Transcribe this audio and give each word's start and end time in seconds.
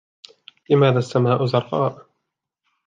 لماذا 0.69 0.99
السماء 0.99 1.45
زرقاء؟ 1.45 2.05